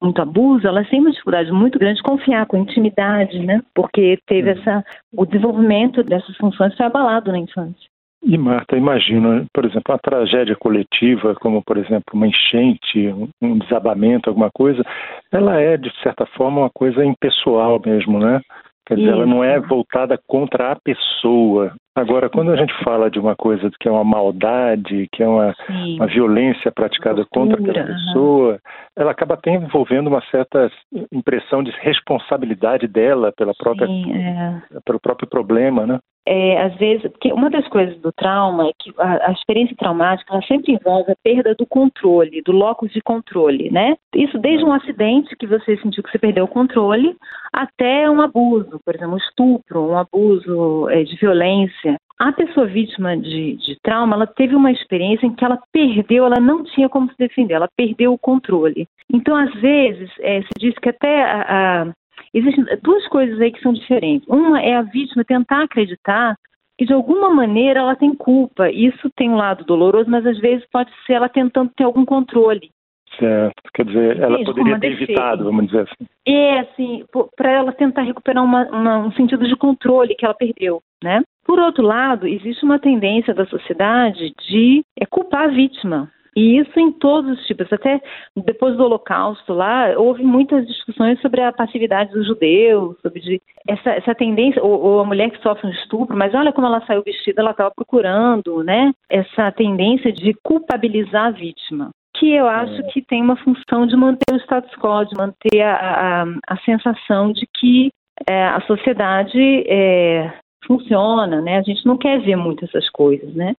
muito 0.00 0.22
abuso, 0.22 0.66
elas 0.66 0.88
têm 0.88 1.00
uma 1.00 1.10
dificuldade 1.10 1.50
muito 1.50 1.78
grande 1.78 1.96
de 1.96 2.02
confiar 2.02 2.46
com 2.46 2.56
intimidade, 2.56 3.38
né? 3.40 3.60
Porque 3.74 4.18
teve 4.26 4.52
uhum. 4.52 4.58
essa 4.58 4.84
o 5.12 5.26
desenvolvimento 5.26 6.02
dessas 6.02 6.36
funções 6.36 6.76
foi 6.76 6.86
abalado 6.86 7.32
na 7.32 7.38
infância. 7.38 7.88
E 8.22 8.36
Marta, 8.36 8.76
imagina, 8.76 9.46
por 9.54 9.64
exemplo, 9.64 9.92
uma 9.92 9.98
tragédia 9.98 10.56
coletiva, 10.56 11.34
como 11.36 11.62
por 11.62 11.76
exemplo 11.76 12.14
uma 12.14 12.26
enchente, 12.26 13.14
um 13.40 13.58
desabamento, 13.58 14.28
alguma 14.28 14.50
coisa, 14.50 14.84
ela 15.30 15.60
é 15.60 15.76
de 15.76 15.92
certa 16.02 16.26
forma 16.26 16.62
uma 16.62 16.70
coisa 16.70 17.04
impessoal 17.04 17.80
mesmo, 17.84 18.18
né? 18.18 18.40
Quer 18.88 18.94
dizer, 18.94 19.08
Isso. 19.08 19.16
ela 19.16 19.26
não 19.26 19.44
é 19.44 19.60
voltada 19.60 20.18
contra 20.26 20.72
a 20.72 20.76
pessoa, 20.76 21.74
Agora, 21.98 22.30
quando 22.30 22.52
a 22.52 22.56
gente 22.56 22.72
fala 22.84 23.10
de 23.10 23.18
uma 23.18 23.34
coisa 23.34 23.68
que 23.80 23.88
é 23.88 23.90
uma 23.90 24.04
maldade, 24.04 25.08
que 25.10 25.20
é 25.20 25.26
uma, 25.26 25.52
uma 25.96 26.06
violência 26.06 26.70
praticada 26.70 27.26
contra 27.28 27.60
aquela 27.60 27.86
pessoa, 27.86 28.52
uhum. 28.52 28.58
ela 28.96 29.10
acaba 29.10 29.34
até 29.34 29.52
envolvendo 29.52 30.06
uma 30.06 30.22
certa 30.30 30.70
impressão 31.10 31.60
de 31.60 31.72
responsabilidade 31.80 32.86
dela 32.86 33.32
pela 33.36 33.52
própria, 33.52 33.88
Sim, 33.88 34.12
é. 34.14 34.62
pelo 34.84 35.00
próprio 35.00 35.28
problema, 35.28 35.86
né? 35.88 35.98
É, 36.30 36.60
às 36.60 36.74
vezes, 36.76 37.10
porque 37.10 37.32
uma 37.32 37.48
das 37.48 37.66
coisas 37.68 37.98
do 38.00 38.12
trauma 38.12 38.68
é 38.68 38.72
que 38.78 38.92
a, 38.98 39.30
a, 39.30 39.32
experiência 39.32 39.74
traumática 39.74 40.30
ela 40.30 40.42
sempre 40.42 40.74
envolve 40.74 41.10
a 41.10 41.16
perda 41.24 41.54
do 41.54 41.64
controle, 41.64 42.42
do 42.42 42.52
locus 42.52 42.92
de 42.92 43.00
controle, 43.00 43.70
né? 43.70 43.96
Isso 44.14 44.38
desde 44.38 44.62
um 44.62 44.74
acidente 44.74 45.34
que 45.36 45.46
você 45.46 45.78
sentiu 45.78 46.02
que 46.02 46.10
você 46.10 46.18
perdeu 46.18 46.44
o 46.44 46.48
controle, 46.48 47.16
até 47.50 48.10
um 48.10 48.20
abuso, 48.20 48.78
por 48.84 48.94
exemplo, 48.94 49.14
um 49.14 49.16
estupro, 49.16 49.90
um 49.90 49.96
abuso 49.96 50.90
é, 50.90 51.02
de 51.02 51.16
violência 51.16 51.96
a 52.18 52.32
pessoa 52.32 52.66
vítima 52.66 53.16
de, 53.16 53.54
de, 53.54 53.78
trauma, 53.80 54.16
ela 54.16 54.26
teve 54.26 54.54
uma 54.54 54.72
experiência 54.72 55.24
em 55.24 55.34
que 55.34 55.44
ela 55.44 55.58
perdeu, 55.72 56.26
ela 56.26 56.40
não 56.40 56.64
tinha 56.64 56.88
como 56.88 57.08
se 57.08 57.16
defender, 57.16 57.54
ela 57.54 57.68
perdeu 57.76 58.12
o 58.12 58.18
controle. 58.18 58.88
Então, 59.08 59.36
às 59.36 59.54
vezes, 59.60 60.10
é, 60.20 60.42
se 60.42 60.48
diz 60.58 60.74
que 60.82 60.88
até 60.88 61.22
a, 61.22 61.42
a, 61.82 61.92
existem 62.32 62.64
duas 62.82 63.06
coisas 63.08 63.40
aí 63.40 63.52
que 63.52 63.60
são 63.60 63.72
diferentes. 63.72 64.28
Uma 64.28 64.60
é 64.60 64.76
a 64.76 64.82
vítima 64.82 65.24
tentar 65.24 65.62
acreditar 65.62 66.36
que 66.78 66.86
de 66.86 66.92
alguma 66.92 67.28
maneira 67.30 67.80
ela 67.80 67.96
tem 67.96 68.14
culpa. 68.14 68.70
Isso 68.70 69.10
tem 69.16 69.28
um 69.28 69.36
lado 69.36 69.64
doloroso, 69.64 70.08
mas 70.08 70.24
às 70.24 70.38
vezes 70.38 70.66
pode 70.70 70.90
ser 71.06 71.14
ela 71.14 71.28
tentando 71.28 71.70
ter 71.76 71.84
algum 71.84 72.04
controle. 72.04 72.70
Certo, 73.18 73.54
quer 73.74 73.84
dizer, 73.84 74.20
ela 74.20 74.44
poderia 74.44 74.78
ter 74.78 74.90
defesa. 74.90 75.04
evitado, 75.04 75.44
vamos 75.44 75.66
dizer 75.66 75.80
assim. 75.80 76.06
É, 76.26 76.60
assim, 76.60 77.04
para 77.36 77.50
ela 77.50 77.72
tentar 77.72 78.02
recuperar 78.02 78.44
uma, 78.44 78.64
uma, 78.66 78.98
um 78.98 79.12
sentido 79.12 79.46
de 79.46 79.56
controle 79.56 80.14
que 80.14 80.24
ela 80.24 80.34
perdeu, 80.34 80.80
né? 81.02 81.22
Por 81.44 81.58
outro 81.58 81.82
lado, 81.82 82.28
existe 82.28 82.64
uma 82.64 82.78
tendência 82.78 83.34
da 83.34 83.46
sociedade 83.46 84.32
de 84.48 84.84
é, 85.00 85.06
culpar 85.06 85.44
a 85.44 85.48
vítima. 85.48 86.10
E 86.36 86.58
isso 86.58 86.78
em 86.78 86.92
todos 86.92 87.38
os 87.38 87.46
tipos. 87.46 87.72
Até 87.72 88.00
depois 88.36 88.76
do 88.76 88.84
Holocausto 88.84 89.52
lá, 89.52 89.92
houve 89.96 90.22
muitas 90.22 90.66
discussões 90.66 91.20
sobre 91.20 91.42
a 91.42 91.52
passividade 91.52 92.12
dos 92.12 92.26
judeus, 92.26 92.96
sobre 93.00 93.20
de, 93.20 93.40
essa, 93.68 93.90
essa 93.90 94.14
tendência, 94.14 94.62
ou, 94.62 94.80
ou, 94.80 95.00
a 95.00 95.04
mulher 95.04 95.30
que 95.30 95.42
sofre 95.42 95.66
um 95.66 95.72
estupro, 95.72 96.16
mas 96.16 96.34
olha 96.34 96.52
como 96.52 96.66
ela 96.66 96.84
saiu 96.86 97.02
vestida, 97.02 97.40
ela 97.40 97.52
estava 97.52 97.70
procurando, 97.74 98.62
né? 98.62 98.92
Essa 99.08 99.50
tendência 99.52 100.12
de 100.12 100.34
culpabilizar 100.42 101.26
a 101.26 101.30
vítima 101.30 101.90
que 102.18 102.32
eu 102.32 102.48
acho 102.48 102.80
é. 102.80 102.82
que 102.84 103.00
tem 103.00 103.22
uma 103.22 103.36
função 103.36 103.86
de 103.86 103.96
manter 103.96 104.32
o 104.32 104.38
status 104.38 104.74
quo, 104.76 105.04
de 105.04 105.16
manter 105.16 105.62
a, 105.62 106.24
a, 106.24 106.24
a 106.48 106.56
sensação 106.64 107.32
de 107.32 107.46
que 107.54 107.90
é, 108.28 108.44
a 108.44 108.60
sociedade 108.62 109.38
é, 109.68 110.32
funciona, 110.66 111.40
né? 111.40 111.58
A 111.58 111.62
gente 111.62 111.86
não 111.86 111.96
quer 111.96 112.20
ver 112.20 112.36
muito 112.36 112.64
essas 112.64 112.88
coisas, 112.90 113.32
né? 113.34 113.54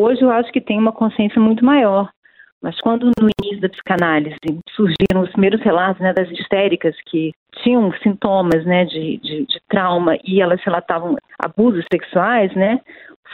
Hoje 0.00 0.22
eu 0.22 0.30
acho 0.30 0.52
que 0.52 0.60
tem 0.60 0.78
uma 0.78 0.92
consciência 0.92 1.40
muito 1.40 1.64
maior. 1.64 2.08
Mas 2.62 2.80
quando 2.80 3.06
no 3.20 3.28
início 3.40 3.60
da 3.60 3.68
psicanálise 3.68 4.36
surgiram 4.70 5.22
os 5.22 5.30
primeiros 5.30 5.60
relatos 5.60 6.00
né, 6.00 6.12
das 6.12 6.30
histéricas 6.30 6.94
que 7.06 7.32
tinham 7.62 7.92
sintomas 8.00 8.64
né, 8.64 8.84
de, 8.84 9.18
de, 9.18 9.46
de 9.46 9.60
trauma 9.68 10.16
e 10.24 10.40
elas 10.40 10.60
relatavam 10.62 11.16
abusos 11.40 11.84
sexuais, 11.92 12.54
né, 12.54 12.80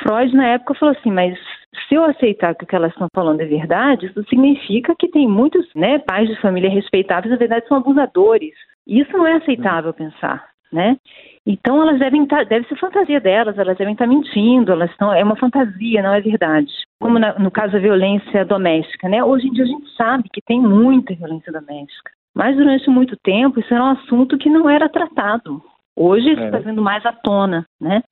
Freud 0.03 0.35
na 0.35 0.49
época 0.49 0.75
falou 0.75 0.95
assim, 0.99 1.11
mas 1.11 1.39
se 1.87 1.95
eu 1.95 2.05
aceitar 2.05 2.55
que 2.55 2.65
o 2.65 2.67
que 2.67 2.77
elas 2.77 2.93
estão 2.93 3.09
falando 3.15 3.43
é 3.43 3.47
verdade, 3.47 4.07
isso 4.07 4.25
significa 4.29 4.95
que 4.99 5.09
tem 5.09 5.29
muitos 5.29 5.67
né, 5.75 5.99
pais 5.99 6.29
de 6.29 6.41
família 6.41 6.71
respeitáveis, 6.71 7.31
na 7.31 7.39
verdade, 7.39 7.69
são 7.69 7.77
abusadores. 7.77 8.55
Isso 8.87 9.13
não 9.13 9.27
é 9.27 9.35
aceitável 9.35 9.93
pensar, 9.93 10.45
né? 10.73 10.97
Então 11.47 11.81
elas 11.83 11.99
devem 11.99 12.25
estar, 12.25 12.39
tá, 12.39 12.45
deve 12.45 12.67
ser 12.67 12.77
fantasia 12.77 13.21
delas, 13.21 13.59
elas 13.59 13.77
devem 13.77 13.93
estar 13.93 14.07
mentindo, 14.07 14.73
elas 14.73 14.91
estão, 14.91 15.13
é 15.13 15.23
uma 15.23 15.37
fantasia, 15.37 16.03
não 16.03 16.15
é 16.15 16.21
verdade. 16.21 16.73
Como 17.01 17.19
na, 17.19 17.39
no 17.39 17.51
caso 17.51 17.73
da 17.75 17.79
violência 17.79 18.45
doméstica, 18.45 19.09
né? 19.09 19.23
Hoje 19.23 19.47
em 19.47 19.53
dia 19.53 19.65
a 19.65 19.69
gente 19.69 19.89
sabe 19.97 20.29
que 20.33 20.41
tem 20.43 20.61
muita 20.61 21.15
violência 21.15 21.53
doméstica, 21.53 22.11
mas 22.35 22.57
durante 22.57 22.89
muito 22.91 23.17
tempo 23.23 23.61
isso 23.61 23.73
era 23.73 23.85
um 23.85 23.91
assunto 23.91 24.39
que 24.39 24.49
não 24.49 24.69
era 24.69 24.89
tratado. 24.89 25.63
Hoje 25.97 26.33
isso 26.33 26.43
está 26.43 26.59
é. 26.59 26.63
vindo 26.63 26.83
mais 26.83 27.05
à 27.07 27.13
tona, 27.13 27.65
né? 27.81 28.03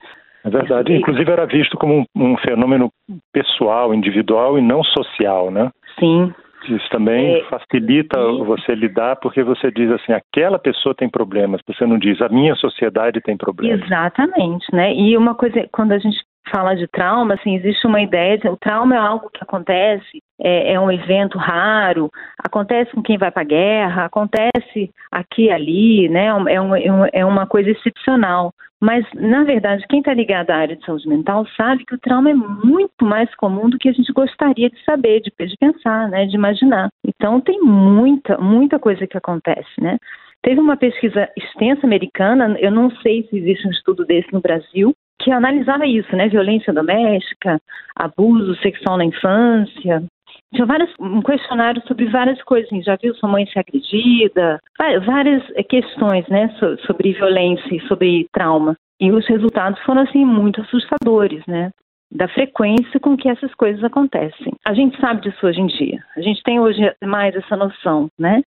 É 0.44 0.50
verdade. 0.50 0.92
Inclusive 0.92 1.30
era 1.30 1.46
visto 1.46 1.76
como 1.76 2.00
um, 2.00 2.32
um, 2.32 2.36
fenômeno 2.36 2.90
pessoal, 3.32 3.94
individual 3.94 4.58
e 4.58 4.62
não 4.62 4.82
social, 4.82 5.50
né? 5.50 5.70
Sim. 5.98 6.32
Isso 6.68 6.88
também 6.90 7.36
é, 7.36 7.44
facilita 7.44 8.18
e... 8.18 8.44
você 8.44 8.74
lidar 8.74 9.16
porque 9.16 9.42
você 9.42 9.70
diz 9.70 9.90
assim, 9.90 10.12
aquela 10.12 10.58
pessoa 10.58 10.94
tem 10.94 11.08
problemas, 11.08 11.60
você 11.66 11.86
não 11.86 11.98
diz, 11.98 12.20
a 12.20 12.28
minha 12.28 12.54
sociedade 12.56 13.20
tem 13.20 13.36
problemas. 13.36 13.84
Exatamente, 13.84 14.66
né? 14.72 14.94
E 14.94 15.16
uma 15.16 15.34
coisa, 15.34 15.66
quando 15.72 15.92
a 15.92 15.98
gente 15.98 16.18
fala 16.50 16.74
de 16.74 16.86
trauma, 16.88 17.34
assim, 17.34 17.56
existe 17.56 17.86
uma 17.86 18.00
ideia 18.00 18.36
de 18.36 18.48
o 18.48 18.56
trauma 18.56 18.94
é 18.94 18.98
algo 18.98 19.30
que 19.30 19.42
acontece, 19.42 20.22
é, 20.40 20.74
é 20.74 20.80
um 20.80 20.90
evento 20.90 21.38
raro, 21.38 22.10
acontece 22.38 22.90
com 22.92 23.02
quem 23.02 23.16
vai 23.16 23.30
para 23.30 23.42
a 23.42 23.46
guerra, 23.46 24.04
acontece 24.04 24.90
aqui 25.10 25.44
e 25.44 25.50
ali, 25.50 26.08
né? 26.08 26.26
É, 26.26 26.60
um, 26.60 26.74
é, 26.74 27.10
é 27.12 27.24
uma 27.24 27.46
coisa 27.46 27.70
excepcional. 27.70 28.52
Mas, 28.82 29.06
na 29.14 29.44
verdade, 29.44 29.86
quem 29.88 30.00
está 30.00 30.12
ligado 30.12 30.50
à 30.50 30.56
área 30.56 30.74
de 30.74 30.84
saúde 30.84 31.08
mental 31.08 31.46
sabe 31.56 31.84
que 31.86 31.94
o 31.94 32.00
trauma 32.00 32.30
é 32.30 32.34
muito 32.34 33.04
mais 33.04 33.32
comum 33.36 33.70
do 33.70 33.78
que 33.78 33.88
a 33.88 33.92
gente 33.92 34.12
gostaria 34.12 34.68
de 34.68 34.84
saber, 34.84 35.20
de, 35.20 35.30
de 35.30 35.56
pensar, 35.56 36.08
né? 36.08 36.26
De 36.26 36.34
imaginar. 36.34 36.88
Então, 37.06 37.40
tem 37.40 37.60
muita, 37.60 38.36
muita 38.38 38.80
coisa 38.80 39.06
que 39.06 39.16
acontece, 39.16 39.80
né? 39.80 39.98
Teve 40.42 40.60
uma 40.60 40.76
pesquisa 40.76 41.28
extensa 41.36 41.86
americana, 41.86 42.56
eu 42.58 42.72
não 42.72 42.90
sei 43.02 43.22
se 43.30 43.38
existe 43.38 43.68
um 43.68 43.70
estudo 43.70 44.04
desse 44.04 44.32
no 44.32 44.40
Brasil, 44.40 44.92
que 45.20 45.30
analisava 45.30 45.86
isso, 45.86 46.16
né? 46.16 46.28
Violência 46.28 46.72
doméstica, 46.72 47.60
abuso 47.94 48.56
sexual 48.62 48.96
na 48.96 49.04
infância. 49.04 50.02
Tinha 50.54 50.66
vários, 50.66 50.92
um 51.00 51.22
questionário 51.22 51.82
sobre 51.86 52.06
várias 52.06 52.42
coisas, 52.42 52.66
assim, 52.68 52.82
já 52.82 52.96
viu 52.96 53.14
sua 53.14 53.28
mãe 53.28 53.46
ser 53.46 53.60
agredida? 53.60 54.60
Várias 55.06 55.42
eh, 55.54 55.62
questões, 55.62 56.26
né, 56.28 56.54
sobre 56.86 57.12
violência 57.12 57.74
e 57.74 57.80
sobre 57.88 58.28
trauma. 58.32 58.76
E 59.00 59.10
os 59.10 59.26
resultados 59.26 59.80
foram, 59.82 60.02
assim, 60.02 60.24
muito 60.24 60.60
assustadores, 60.60 61.44
né? 61.46 61.70
Da 62.10 62.28
frequência 62.28 63.00
com 63.00 63.16
que 63.16 63.28
essas 63.28 63.52
coisas 63.54 63.82
acontecem. 63.82 64.52
A 64.64 64.74
gente 64.74 65.00
sabe 65.00 65.22
disso 65.22 65.46
hoje 65.46 65.60
em 65.60 65.66
dia. 65.66 66.04
A 66.16 66.20
gente 66.20 66.42
tem 66.42 66.60
hoje 66.60 66.80
mais 67.02 67.34
essa 67.34 67.56
noção, 67.56 68.08
né? 68.18 68.42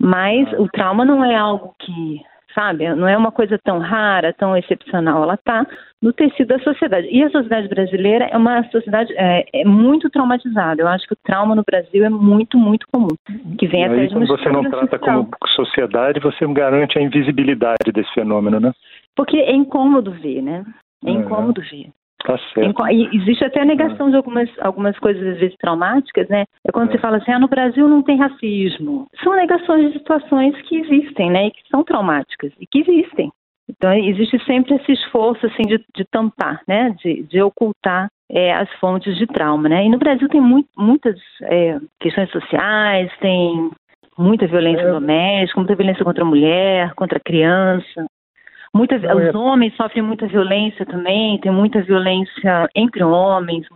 Mas 0.00 0.52
o 0.52 0.68
trauma 0.68 1.04
não 1.04 1.24
é 1.24 1.34
algo 1.34 1.74
que 1.80 2.20
sabe? 2.54 2.88
Não 2.94 3.08
é 3.08 3.16
uma 3.16 3.30
coisa 3.30 3.58
tão 3.62 3.78
rara, 3.78 4.32
tão 4.32 4.56
excepcional. 4.56 5.22
Ela 5.22 5.34
está 5.34 5.66
no 6.02 6.12
tecido 6.12 6.48
da 6.48 6.58
sociedade. 6.60 7.08
E 7.10 7.22
a 7.22 7.30
sociedade 7.30 7.68
brasileira 7.68 8.26
é 8.26 8.36
uma 8.36 8.62
sociedade 8.70 9.12
é, 9.16 9.44
é, 9.52 9.64
muito 9.64 10.08
traumatizada. 10.10 10.80
Eu 10.80 10.88
acho 10.88 11.06
que 11.06 11.12
o 11.12 11.18
trauma 11.24 11.54
no 11.54 11.64
Brasil 11.64 12.04
é 12.04 12.08
muito, 12.08 12.56
muito 12.56 12.86
comum. 12.92 13.14
Que 13.58 13.66
vem 13.66 13.82
e 13.82 13.84
até 13.84 14.00
aí, 14.00 14.08
quando 14.08 14.26
você 14.26 14.48
não 14.48 14.62
trata 14.62 14.98
social. 14.98 15.24
como 15.24 15.30
sociedade, 15.54 16.20
você 16.20 16.46
garante 16.52 16.98
a 16.98 17.02
invisibilidade 17.02 17.92
desse 17.92 18.12
fenômeno, 18.12 18.60
né? 18.60 18.72
Porque 19.16 19.36
é 19.36 19.52
incômodo 19.52 20.12
ver, 20.12 20.42
né? 20.42 20.64
É 21.04 21.10
incômodo 21.10 21.60
ver. 21.60 21.90
Tá 22.24 22.36
certo. 22.52 22.88
E 22.88 23.16
existe 23.16 23.44
até 23.44 23.60
a 23.60 23.64
negação 23.64 24.10
de 24.10 24.16
algumas, 24.16 24.48
algumas 24.60 24.98
coisas, 24.98 25.24
às 25.24 25.38
vezes, 25.38 25.56
traumáticas, 25.56 26.28
né? 26.28 26.44
É 26.64 26.72
quando 26.72 26.88
é. 26.88 26.92
você 26.92 26.98
fala 26.98 27.18
assim, 27.18 27.32
ah, 27.32 27.38
no 27.38 27.48
Brasil 27.48 27.88
não 27.88 28.02
tem 28.02 28.18
racismo. 28.18 29.06
São 29.22 29.36
negações 29.36 29.92
de 29.92 29.98
situações 29.98 30.60
que 30.62 30.78
existem, 30.78 31.30
né? 31.30 31.46
E 31.46 31.50
que 31.52 31.62
são 31.70 31.84
traumáticas 31.84 32.52
e 32.60 32.66
que 32.66 32.80
existem. 32.80 33.30
Então, 33.68 33.92
existe 33.92 34.42
sempre 34.44 34.74
esse 34.74 34.92
esforço, 34.92 35.46
assim, 35.46 35.62
de, 35.62 35.78
de 35.94 36.04
tampar, 36.10 36.60
né? 36.66 36.94
De, 37.02 37.22
de 37.22 37.40
ocultar 37.40 38.08
é, 38.30 38.52
as 38.52 38.70
fontes 38.74 39.16
de 39.16 39.26
trauma, 39.26 39.68
né? 39.68 39.84
E 39.84 39.88
no 39.88 39.98
Brasil 39.98 40.28
tem 40.28 40.40
muito, 40.40 40.68
muitas 40.76 41.16
é, 41.42 41.78
questões 42.00 42.30
sociais, 42.30 43.10
tem 43.20 43.70
muita 44.18 44.46
violência 44.46 44.82
é. 44.82 44.90
doméstica, 44.90 45.60
muita 45.60 45.76
violência 45.76 46.04
contra 46.04 46.24
a 46.24 46.26
mulher, 46.26 46.94
contra 46.94 47.18
a 47.18 47.22
criança. 47.22 48.06
Muita, 48.74 48.96
é... 48.96 49.14
Os 49.14 49.34
homens 49.34 49.74
sofrem 49.76 50.02
muita 50.02 50.26
violência 50.26 50.84
também, 50.86 51.38
tem 51.40 51.52
muita 51.52 51.82
violência 51.82 52.68
entre 52.74 53.02
homens, 53.02 53.66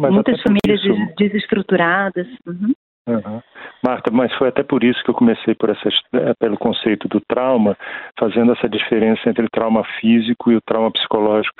mas 0.00 0.12
muitas 0.12 0.40
famílias 0.42 0.82
isso... 0.82 1.14
desestruturadas. 1.16 2.26
Uhum. 2.46 2.72
Uhum. 3.08 3.40
Marta, 3.82 4.10
mas 4.12 4.32
foi 4.34 4.48
até 4.48 4.62
por 4.62 4.84
isso 4.84 5.02
que 5.02 5.10
eu 5.10 5.14
comecei 5.14 5.54
por 5.54 5.70
essa, 5.70 5.88
eh, 5.88 6.34
pelo 6.38 6.58
conceito 6.58 7.08
do 7.08 7.20
trauma, 7.20 7.74
fazendo 8.18 8.52
essa 8.52 8.68
diferença 8.68 9.30
entre 9.30 9.46
o 9.46 9.50
trauma 9.50 9.82
físico 9.98 10.52
e 10.52 10.56
o 10.56 10.60
trauma 10.60 10.90
psicológico. 10.90 11.56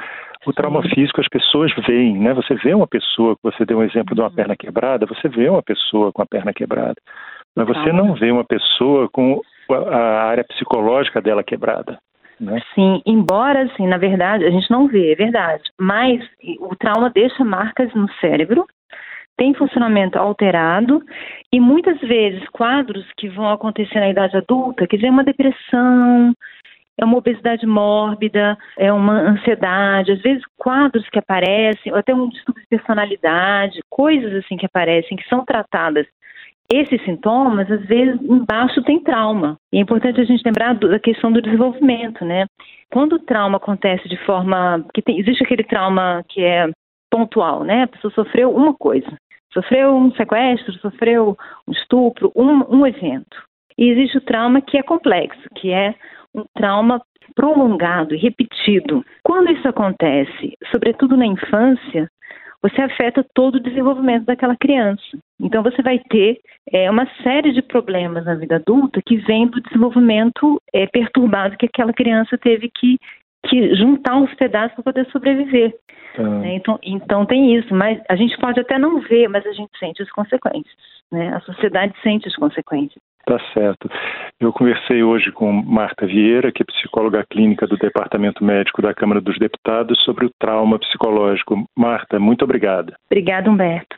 O 0.47 0.53
trauma 0.53 0.83
físico 0.83 1.21
as 1.21 1.29
pessoas 1.29 1.73
veem, 1.87 2.19
né? 2.19 2.35
Você 2.35 2.55
vê 2.55 2.75
uma 2.75 2.87
pessoa, 2.87 3.35
você 3.43 3.65
deu 3.65 3.79
um 3.79 3.83
exemplo 3.83 4.15
de 4.15 4.21
uma 4.21 4.29
uhum. 4.29 4.35
perna 4.35 4.57
quebrada, 4.57 5.07
você 5.07 5.27
vê 5.29 5.49
uma 5.49 5.63
pessoa 5.63 6.13
com 6.13 6.21
a 6.21 6.27
perna 6.27 6.53
quebrada, 6.53 6.97
mas 7.57 7.67
você 7.67 7.93
não 7.93 8.13
vê 8.15 8.31
uma 8.31 8.45
pessoa 8.45 9.09
com 9.09 9.41
a 9.71 10.25
área 10.25 10.45
psicológica 10.45 11.21
dela 11.21 11.43
quebrada. 11.43 11.99
Né? 12.41 12.61
Sim, 12.75 13.03
embora, 13.05 13.63
assim, 13.63 13.87
na 13.87 13.99
verdade, 13.99 14.45
a 14.45 14.51
gente 14.51 14.71
não 14.71 14.87
vê, 14.87 15.13
é 15.13 15.17
verdade. 15.17 15.63
Mas 15.79 16.23
o 16.61 16.75
trauma 16.77 17.11
deixa 17.11 17.45
marcas 17.45 17.93
no 17.95 18.09
cérebro, 18.21 18.67
tem 19.37 19.55
funcionamento 19.55 20.19
alterado 20.19 21.03
e 21.53 21.61
muitas 21.61 21.99
vezes 22.01 22.47
quadros 22.51 23.07
que 23.17 23.29
vão 23.29 23.49
acontecer 23.49 24.01
na 24.01 24.11
idade 24.11 24.37
adulta, 24.37 24.87
quer 24.87 24.97
dizer, 24.97 25.11
uma 25.11 25.23
depressão, 25.25 26.35
é 26.99 27.05
uma 27.05 27.19
obesidade 27.19 27.65
mórbida, 27.65 28.59
é 28.77 28.93
uma 28.93 29.13
ansiedade, 29.13 30.13
às 30.13 30.21
vezes 30.21 30.43
quadros 30.57 31.09
que 31.09 31.19
aparecem, 31.19 31.93
ou 31.93 31.99
até 31.99 32.13
um 32.13 32.29
distúrbio 32.29 32.63
de 32.63 32.69
personalidade, 32.69 33.81
coisas 33.89 34.35
assim 34.35 34.57
que 34.57 34.67
aparecem, 34.67 35.17
que 35.17 35.29
são 35.29 35.45
tratadas 35.45 36.07
esses 36.71 37.03
sintomas, 37.05 37.71
às 37.71 37.85
vezes, 37.87 38.21
embaixo 38.23 38.83
tem 38.83 39.01
trauma. 39.03 39.57
E 39.73 39.79
é 39.79 39.81
importante 39.81 40.21
a 40.21 40.25
gente 40.25 40.43
lembrar 40.45 40.75
da 40.75 40.99
questão 40.99 41.33
do 41.33 41.41
desenvolvimento, 41.41 42.25
né? 42.25 42.47
Quando 42.91 43.15
o 43.15 43.19
trauma 43.19 43.57
acontece 43.57 44.09
de 44.09 44.17
forma. 44.25 44.85
que 44.93 45.01
tem, 45.01 45.19
Existe 45.19 45.43
aquele 45.43 45.65
trauma 45.65 46.23
que 46.29 46.43
é 46.43 46.71
pontual, 47.11 47.65
né? 47.65 47.85
A 47.85 47.89
pessoa 47.89 48.13
sofreu 48.13 48.55
uma 48.55 48.75
coisa. 48.75 49.11
Sofreu 49.53 49.97
um 49.97 50.13
sequestro, 50.13 50.73
sofreu 50.75 51.37
um 51.67 51.73
estupro, 51.73 52.31
um, 52.37 52.77
um 52.77 52.87
evento. 52.87 53.43
E 53.79 53.89
existe 53.89 54.19
o 54.19 54.23
trauma 54.23 54.61
que 54.61 54.77
é 54.77 54.83
complexo, 54.83 55.43
que 55.55 55.73
é 55.73 55.95
um 56.35 56.45
trauma 56.55 57.01
prolongado 57.35 58.15
e 58.15 58.19
repetido. 58.19 59.05
Quando 59.25 59.51
isso 59.51 59.67
acontece, 59.67 60.55
sobretudo 60.71 61.17
na 61.17 61.27
infância, 61.27 62.11
você 62.61 62.83
afeta 62.83 63.25
todo 63.35 63.55
o 63.55 63.63
desenvolvimento 63.63 64.27
daquela 64.27 64.57
criança. 64.57 65.19
Então 65.41 65.63
você 65.63 65.83
vai 65.83 65.99
ter 65.99 66.39
é, 66.73 66.91
uma 66.91 67.07
série 67.23 67.53
de 67.53 67.63
problemas 67.63 68.25
na 68.25 68.35
vida 68.35 68.57
adulta 68.57 69.01
que 69.05 69.17
vem 69.17 69.47
do 69.47 69.61
desenvolvimento 69.61 70.61
é, 70.73 70.87
perturbado 70.87 71.57
que 71.57 71.67
aquela 71.67 71.93
criança 71.93 72.37
teve 72.37 72.69
que, 72.69 72.99
que 73.47 73.75
juntar 73.77 74.19
os 74.19 74.35
pedaços 74.35 74.75
para 74.75 74.85
poder 74.85 75.07
sobreviver. 75.11 75.75
Né? 76.19 76.55
Então, 76.55 76.79
então 76.83 77.25
tem 77.25 77.55
isso, 77.55 77.73
mas 77.73 78.01
a 78.09 78.17
gente 78.17 78.37
pode 78.39 78.59
até 78.59 78.79
não 78.79 79.01
ver, 79.01 79.29
mas 79.29 79.47
a 79.47 79.53
gente 79.53 79.71
sente 79.79 80.03
as 80.03 80.11
consequências. 80.11 80.75
Né? 81.13 81.33
A 81.35 81.41
sociedade 81.41 81.95
sente 82.03 82.27
as 82.27 82.35
consequências. 82.35 83.01
Tá 83.25 83.39
certo. 83.53 83.91
Eu 84.41 84.53
conversei 84.53 85.03
hoje 85.03 85.31
com 85.31 85.53
Marta 85.53 86.07
Vieira, 86.07 86.51
que 86.51 86.63
é 86.63 86.67
psicóloga 86.67 87.25
clínica 87.31 87.67
do 87.67 87.77
Departamento 87.77 88.43
Médico 88.43 88.81
da 88.81 88.95
Câmara 88.95 89.21
dos 89.21 89.39
Deputados, 89.39 90.03
sobre 90.03 90.25
o 90.25 90.31
trauma 90.41 90.79
psicológico. 90.79 91.63
Marta, 91.77 92.19
muito 92.19 92.43
obrigada. 92.43 92.97
Obrigada, 93.11 93.51
Humberto. 93.51 93.98